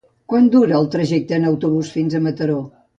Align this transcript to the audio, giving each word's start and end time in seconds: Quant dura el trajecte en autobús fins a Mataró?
Quant 0.31 0.47
dura 0.55 0.79
el 0.79 0.89
trajecte 0.97 1.39
en 1.39 1.47
autobús 1.53 1.95
fins 1.99 2.17
a 2.23 2.27
Mataró? 2.29 2.63